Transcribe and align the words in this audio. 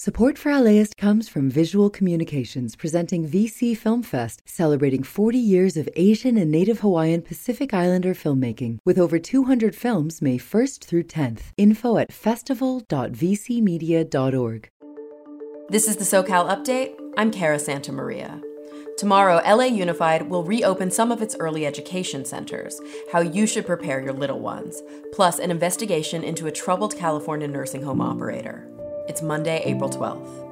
Support 0.00 0.38
for 0.38 0.56
LAist 0.56 0.96
comes 0.96 1.28
from 1.28 1.50
Visual 1.50 1.90
Communications 1.90 2.76
presenting 2.76 3.28
VC 3.28 3.76
Film 3.76 4.04
Fest, 4.04 4.42
celebrating 4.44 5.02
40 5.02 5.36
years 5.36 5.76
of 5.76 5.88
Asian 5.96 6.36
and 6.36 6.52
Native 6.52 6.78
Hawaiian 6.78 7.20
Pacific 7.20 7.74
Islander 7.74 8.14
filmmaking, 8.14 8.78
with 8.84 8.96
over 8.96 9.18
200 9.18 9.74
films 9.74 10.22
May 10.22 10.38
1st 10.38 10.84
through 10.84 11.02
10th. 11.02 11.40
Info 11.56 11.96
at 11.96 12.12
festival.vcmedia.org. 12.12 14.70
This 15.68 15.88
is 15.88 15.96
the 15.96 16.04
SoCal 16.04 16.48
Update. 16.48 16.94
I'm 17.16 17.32
Cara 17.32 17.58
Santa 17.58 17.90
Maria. 17.90 18.40
Tomorrow, 18.98 19.42
LA 19.44 19.64
Unified 19.64 20.30
will 20.30 20.44
reopen 20.44 20.92
some 20.92 21.10
of 21.10 21.22
its 21.22 21.34
early 21.40 21.66
education 21.66 22.24
centers, 22.24 22.80
how 23.10 23.18
you 23.18 23.48
should 23.48 23.66
prepare 23.66 24.00
your 24.00 24.12
little 24.12 24.38
ones, 24.38 24.80
plus 25.12 25.40
an 25.40 25.50
investigation 25.50 26.22
into 26.22 26.46
a 26.46 26.52
troubled 26.52 26.94
California 26.94 27.48
nursing 27.48 27.82
home 27.82 28.00
operator. 28.00 28.70
It's 29.08 29.22
Monday, 29.22 29.62
April 29.64 29.88
12th. 29.88 30.44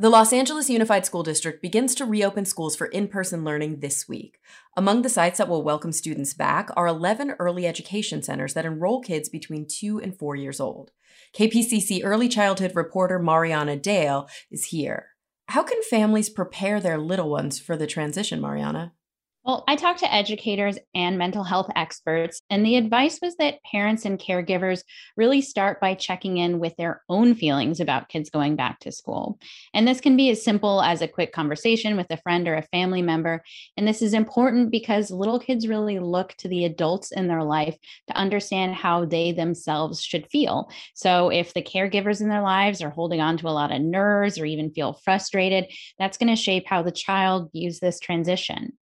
The 0.00 0.10
Los 0.10 0.32
Angeles 0.32 0.68
Unified 0.68 1.06
School 1.06 1.22
District 1.22 1.62
begins 1.62 1.94
to 1.94 2.04
reopen 2.04 2.44
schools 2.44 2.74
for 2.74 2.86
in 2.88 3.06
person 3.06 3.44
learning 3.44 3.78
this 3.78 4.08
week. 4.08 4.40
Among 4.76 5.02
the 5.02 5.08
sites 5.08 5.38
that 5.38 5.48
will 5.48 5.62
welcome 5.62 5.92
students 5.92 6.34
back 6.34 6.70
are 6.76 6.88
11 6.88 7.36
early 7.38 7.68
education 7.68 8.20
centers 8.20 8.54
that 8.54 8.66
enroll 8.66 9.00
kids 9.00 9.28
between 9.28 9.64
2 9.64 10.00
and 10.00 10.18
4 10.18 10.34
years 10.34 10.58
old. 10.58 10.90
KPCC 11.34 12.00
early 12.02 12.28
childhood 12.28 12.72
reporter 12.74 13.20
Mariana 13.20 13.76
Dale 13.76 14.28
is 14.50 14.66
here. 14.66 15.10
How 15.46 15.62
can 15.62 15.80
families 15.84 16.28
prepare 16.28 16.80
their 16.80 16.98
little 16.98 17.30
ones 17.30 17.60
for 17.60 17.76
the 17.76 17.86
transition, 17.86 18.40
Mariana? 18.40 18.94
Well, 19.42 19.64
I 19.66 19.76
talked 19.76 20.00
to 20.00 20.14
educators 20.14 20.78
and 20.94 21.16
mental 21.16 21.44
health 21.44 21.70
experts, 21.74 22.42
and 22.50 22.64
the 22.64 22.76
advice 22.76 23.20
was 23.22 23.36
that 23.36 23.62
parents 23.64 24.04
and 24.04 24.18
caregivers 24.18 24.82
really 25.16 25.40
start 25.40 25.80
by 25.80 25.94
checking 25.94 26.36
in 26.36 26.58
with 26.58 26.76
their 26.76 27.02
own 27.08 27.34
feelings 27.34 27.80
about 27.80 28.10
kids 28.10 28.28
going 28.28 28.54
back 28.54 28.80
to 28.80 28.92
school. 28.92 29.38
And 29.72 29.88
this 29.88 30.02
can 30.02 30.14
be 30.14 30.28
as 30.28 30.44
simple 30.44 30.82
as 30.82 31.00
a 31.00 31.08
quick 31.08 31.32
conversation 31.32 31.96
with 31.96 32.08
a 32.10 32.18
friend 32.18 32.46
or 32.48 32.56
a 32.56 32.66
family 32.70 33.00
member. 33.00 33.42
And 33.78 33.88
this 33.88 34.02
is 34.02 34.12
important 34.12 34.70
because 34.70 35.10
little 35.10 35.40
kids 35.40 35.66
really 35.66 36.00
look 36.00 36.34
to 36.34 36.48
the 36.48 36.66
adults 36.66 37.10
in 37.10 37.26
their 37.26 37.42
life 37.42 37.78
to 38.08 38.14
understand 38.14 38.74
how 38.74 39.06
they 39.06 39.32
themselves 39.32 40.02
should 40.02 40.28
feel. 40.30 40.70
So 40.92 41.30
if 41.30 41.54
the 41.54 41.62
caregivers 41.62 42.20
in 42.20 42.28
their 42.28 42.42
lives 42.42 42.82
are 42.82 42.90
holding 42.90 43.22
on 43.22 43.38
to 43.38 43.48
a 43.48 43.56
lot 43.56 43.72
of 43.72 43.80
nerves 43.80 44.38
or 44.38 44.44
even 44.44 44.70
feel 44.70 44.92
frustrated, 44.92 45.64
that's 45.98 46.18
going 46.18 46.28
to 46.28 46.36
shape 46.36 46.66
how 46.66 46.82
the 46.82 46.92
child 46.92 47.50
views 47.52 47.80
this 47.80 48.00
transition. 48.00 48.74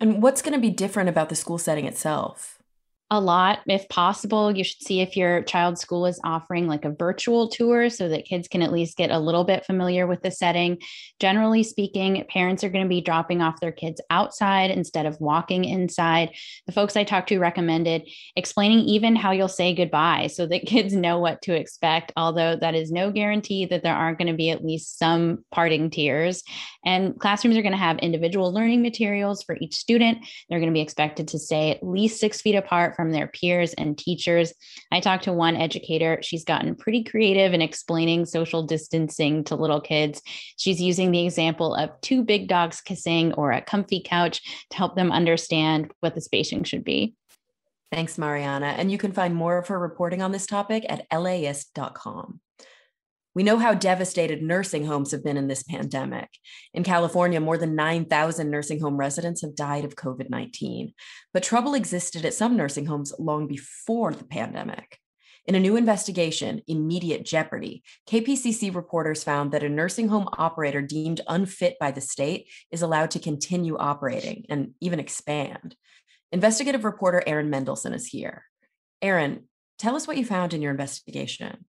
And 0.00 0.22
what's 0.22 0.42
going 0.42 0.54
to 0.54 0.60
be 0.60 0.70
different 0.70 1.08
about 1.08 1.28
the 1.28 1.36
school 1.36 1.58
setting 1.58 1.86
itself? 1.86 2.58
A 3.10 3.20
lot. 3.20 3.60
If 3.66 3.88
possible, 3.88 4.56
you 4.56 4.64
should 4.64 4.82
see 4.82 5.00
if 5.00 5.16
your 5.16 5.42
child's 5.42 5.80
school 5.80 6.06
is 6.06 6.20
offering 6.24 6.66
like 6.66 6.84
a 6.84 6.90
virtual 6.90 7.48
tour 7.48 7.90
so 7.90 8.08
that 8.08 8.24
kids 8.24 8.48
can 8.48 8.62
at 8.62 8.72
least 8.72 8.96
get 8.96 9.10
a 9.10 9.18
little 9.18 9.44
bit 9.44 9.66
familiar 9.66 10.06
with 10.06 10.22
the 10.22 10.30
setting. 10.30 10.78
Generally 11.20 11.64
speaking, 11.64 12.24
parents 12.30 12.64
are 12.64 12.70
going 12.70 12.84
to 12.84 12.88
be 12.88 13.02
dropping 13.02 13.42
off 13.42 13.60
their 13.60 13.72
kids 13.72 14.00
outside 14.08 14.70
instead 14.70 15.04
of 15.04 15.20
walking 15.20 15.64
inside. 15.64 16.30
The 16.66 16.72
folks 16.72 16.96
I 16.96 17.04
talked 17.04 17.28
to 17.28 17.38
recommended 17.38 18.08
explaining 18.36 18.80
even 18.80 19.16
how 19.16 19.32
you'll 19.32 19.48
say 19.48 19.74
goodbye 19.74 20.28
so 20.28 20.46
that 20.46 20.66
kids 20.66 20.94
know 20.94 21.18
what 21.18 21.42
to 21.42 21.54
expect, 21.54 22.10
although 22.16 22.56
that 22.56 22.74
is 22.74 22.90
no 22.90 23.10
guarantee 23.10 23.66
that 23.66 23.82
there 23.82 23.94
aren't 23.94 24.18
going 24.18 24.28
to 24.28 24.34
be 24.34 24.50
at 24.50 24.64
least 24.64 24.98
some 24.98 25.44
parting 25.52 25.90
tears. 25.90 26.42
And 26.86 27.18
classrooms 27.20 27.56
are 27.56 27.62
going 27.62 27.72
to 27.72 27.78
have 27.78 27.98
individual 27.98 28.52
learning 28.52 28.82
materials 28.82 29.42
for 29.42 29.58
each 29.60 29.74
student. 29.74 30.18
They're 30.48 30.58
going 30.58 30.72
to 30.72 30.74
be 30.74 30.80
expected 30.80 31.28
to 31.28 31.38
stay 31.38 31.70
at 31.70 31.86
least 31.86 32.18
six 32.18 32.40
feet 32.40 32.54
apart 32.54 32.93
from 32.94 33.12
their 33.12 33.26
peers 33.26 33.74
and 33.74 33.96
teachers. 33.96 34.52
I 34.92 35.00
talked 35.00 35.24
to 35.24 35.32
one 35.32 35.56
educator. 35.56 36.18
She's 36.22 36.44
gotten 36.44 36.74
pretty 36.74 37.04
creative 37.04 37.52
in 37.52 37.62
explaining 37.62 38.26
social 38.26 38.62
distancing 38.62 39.44
to 39.44 39.56
little 39.56 39.80
kids. 39.80 40.22
She's 40.56 40.80
using 40.80 41.10
the 41.10 41.24
example 41.24 41.74
of 41.74 41.90
two 42.00 42.22
big 42.22 42.48
dogs 42.48 42.80
kissing 42.80 43.32
or 43.34 43.52
a 43.52 43.62
comfy 43.62 44.02
couch 44.04 44.66
to 44.70 44.76
help 44.76 44.96
them 44.96 45.12
understand 45.12 45.92
what 46.00 46.14
the 46.14 46.20
spacing 46.20 46.64
should 46.64 46.84
be. 46.84 47.14
Thanks, 47.92 48.18
Mariana. 48.18 48.74
And 48.76 48.90
you 48.90 48.98
can 48.98 49.12
find 49.12 49.34
more 49.34 49.56
of 49.56 49.68
her 49.68 49.78
reporting 49.78 50.20
on 50.20 50.32
this 50.32 50.46
topic 50.46 50.84
at 50.88 51.06
laist.com. 51.12 52.40
We 53.34 53.42
know 53.42 53.58
how 53.58 53.74
devastated 53.74 54.42
nursing 54.42 54.86
homes 54.86 55.10
have 55.10 55.24
been 55.24 55.36
in 55.36 55.48
this 55.48 55.64
pandemic. 55.64 56.28
In 56.72 56.84
California, 56.84 57.40
more 57.40 57.58
than 57.58 57.74
9,000 57.74 58.48
nursing 58.48 58.80
home 58.80 58.96
residents 58.96 59.42
have 59.42 59.56
died 59.56 59.84
of 59.84 59.96
COVID 59.96 60.30
19. 60.30 60.94
But 61.32 61.42
trouble 61.42 61.74
existed 61.74 62.24
at 62.24 62.34
some 62.34 62.56
nursing 62.56 62.86
homes 62.86 63.12
long 63.18 63.48
before 63.48 64.12
the 64.12 64.24
pandemic. 64.24 64.98
In 65.46 65.54
a 65.54 65.60
new 65.60 65.76
investigation, 65.76 66.62
Immediate 66.68 67.24
Jeopardy, 67.24 67.82
KPCC 68.08 68.74
reporters 68.74 69.24
found 69.24 69.52
that 69.52 69.62
a 69.62 69.68
nursing 69.68 70.08
home 70.08 70.28
operator 70.38 70.80
deemed 70.80 71.20
unfit 71.26 71.76
by 71.78 71.90
the 71.90 72.00
state 72.00 72.50
is 72.70 72.80
allowed 72.80 73.10
to 73.10 73.18
continue 73.18 73.76
operating 73.76 74.46
and 74.48 74.74
even 74.80 75.00
expand. 75.00 75.76
Investigative 76.32 76.84
reporter 76.84 77.22
Aaron 77.26 77.50
Mendelson 77.50 77.94
is 77.94 78.06
here. 78.06 78.44
Aaron, 79.02 79.48
tell 79.78 79.96
us 79.96 80.06
what 80.06 80.16
you 80.16 80.24
found 80.24 80.54
in 80.54 80.62
your 80.62 80.70
investigation. 80.70 81.66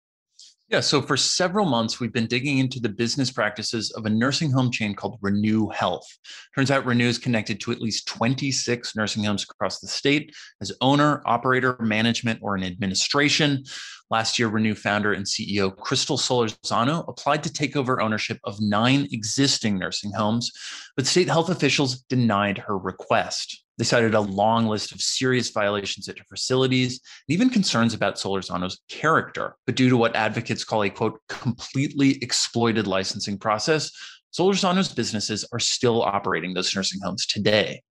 Yeah, 0.69 0.79
so 0.79 1.01
for 1.01 1.17
several 1.17 1.65
months, 1.65 1.99
we've 1.99 2.13
been 2.13 2.25
digging 2.25 2.57
into 2.57 2.79
the 2.79 2.89
business 2.89 3.29
practices 3.29 3.91
of 3.91 4.05
a 4.05 4.09
nursing 4.09 4.49
home 4.49 4.71
chain 4.71 4.95
called 4.95 5.19
Renew 5.21 5.67
Health. 5.69 6.07
Turns 6.55 6.71
out 6.71 6.85
Renew 6.85 7.07
is 7.07 7.17
connected 7.17 7.59
to 7.61 7.71
at 7.71 7.81
least 7.81 8.07
26 8.07 8.95
nursing 8.95 9.25
homes 9.25 9.43
across 9.43 9.79
the 9.79 9.87
state 9.87 10.33
as 10.61 10.71
owner, 10.79 11.21
operator, 11.25 11.77
management, 11.79 12.39
or 12.41 12.55
an 12.55 12.63
administration. 12.63 13.63
Last 14.09 14.39
year, 14.39 14.47
Renew 14.47 14.73
founder 14.73 15.11
and 15.11 15.25
CEO 15.25 15.75
Crystal 15.75 16.17
Solorzano 16.17 17.07
applied 17.09 17.43
to 17.43 17.51
take 17.51 17.75
over 17.75 18.01
ownership 18.01 18.39
of 18.45 18.61
nine 18.61 19.07
existing 19.11 19.77
nursing 19.77 20.13
homes, 20.13 20.49
but 20.95 21.05
state 21.05 21.27
health 21.27 21.49
officials 21.49 22.03
denied 22.03 22.57
her 22.57 22.77
request. 22.77 23.62
They 23.77 23.83
cited 23.83 24.13
a 24.13 24.21
long 24.21 24.67
list 24.67 24.91
of 24.91 25.01
serious 25.01 25.49
violations 25.49 26.07
at 26.07 26.19
her 26.19 26.25
facilities 26.29 27.01
and 27.27 27.33
even 27.33 27.49
concerns 27.49 27.93
about 27.93 28.15
Solorzano's 28.15 28.81
character. 28.87 29.55
But 29.65 29.75
due 29.75 29.89
to 29.89 29.97
what 29.97 30.15
advocates 30.15 30.63
call 30.63 30.83
a 30.83 30.89
quote, 30.89 31.19
completely 31.27 32.17
exploited 32.21 32.85
licensing 32.85 33.39
process, 33.39 33.91
Solorzano's 34.37 34.93
businesses 34.93 35.45
are 35.51 35.59
still 35.59 36.01
operating 36.03 36.53
those 36.53 36.75
nursing 36.75 37.01
homes 37.03 37.25
today. 37.25 37.81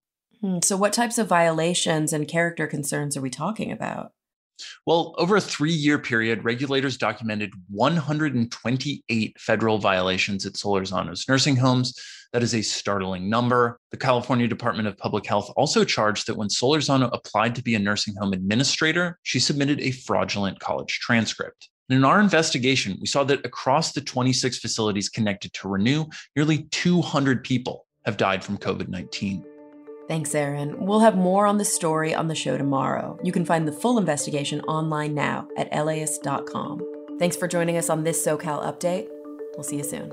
Hmm, 0.40 0.58
so, 0.62 0.76
what 0.76 0.92
types 0.92 1.18
of 1.18 1.28
violations 1.28 2.12
and 2.12 2.26
character 2.26 2.66
concerns 2.66 3.16
are 3.16 3.20
we 3.20 3.30
talking 3.30 3.70
about? 3.70 4.12
Well, 4.86 5.14
over 5.18 5.36
a 5.36 5.40
three 5.40 5.72
year 5.72 5.98
period, 5.98 6.44
regulators 6.44 6.96
documented 6.96 7.52
128 7.68 9.40
federal 9.40 9.78
violations 9.78 10.46
at 10.46 10.54
Solorzano's 10.54 11.28
nursing 11.28 11.56
homes. 11.56 11.98
That 12.32 12.42
is 12.42 12.54
a 12.54 12.62
startling 12.62 13.28
number. 13.28 13.78
The 13.90 13.98
California 13.98 14.48
Department 14.48 14.88
of 14.88 14.96
Public 14.96 15.26
Health 15.26 15.52
also 15.56 15.84
charged 15.84 16.26
that 16.26 16.36
when 16.36 16.48
Solorzano 16.48 17.10
applied 17.12 17.54
to 17.56 17.62
be 17.62 17.74
a 17.74 17.78
nursing 17.78 18.14
home 18.16 18.32
administrator, 18.32 19.18
she 19.22 19.38
submitted 19.38 19.80
a 19.80 19.90
fraudulent 19.90 20.58
college 20.58 20.98
transcript. 21.00 21.68
In 21.90 22.04
our 22.04 22.20
investigation, 22.20 22.96
we 23.00 23.06
saw 23.06 23.22
that 23.24 23.44
across 23.44 23.92
the 23.92 24.00
26 24.00 24.58
facilities 24.60 25.10
connected 25.10 25.52
to 25.54 25.68
Renew, 25.68 26.06
nearly 26.34 26.62
200 26.70 27.44
people 27.44 27.86
have 28.06 28.16
died 28.16 28.42
from 28.42 28.56
COVID 28.56 28.88
19. 28.88 29.44
Thanks, 30.08 30.34
Aaron. 30.34 30.84
We'll 30.84 31.00
have 31.00 31.16
more 31.16 31.46
on 31.46 31.58
the 31.58 31.64
story 31.64 32.14
on 32.14 32.28
the 32.28 32.34
show 32.34 32.58
tomorrow. 32.58 33.18
You 33.22 33.32
can 33.32 33.44
find 33.44 33.66
the 33.66 33.72
full 33.72 33.98
investigation 33.98 34.60
online 34.62 35.14
now 35.14 35.48
at 35.56 35.72
laist.com. 35.72 36.82
Thanks 37.18 37.36
for 37.36 37.46
joining 37.46 37.76
us 37.76 37.88
on 37.88 38.04
this 38.04 38.24
SoCal 38.24 38.64
update. 38.64 39.08
We'll 39.56 39.64
see 39.64 39.76
you 39.76 39.84
soon. 39.84 40.12